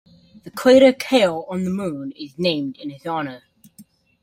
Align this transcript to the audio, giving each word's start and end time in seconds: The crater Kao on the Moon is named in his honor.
The 0.45 0.49
crater 0.49 0.93
Kao 0.93 1.45
on 1.47 1.63
the 1.63 1.69
Moon 1.69 2.11
is 2.15 2.39
named 2.39 2.75
in 2.77 2.89
his 2.89 3.05
honor. 3.05 3.43